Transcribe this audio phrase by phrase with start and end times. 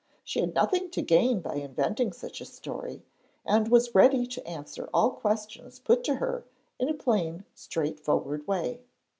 [0.23, 3.03] She had nothing to gain by inventing such a story,
[3.45, 6.43] and was ready to answer all questions put to her
[6.79, 8.79] in a plain, straightforward way.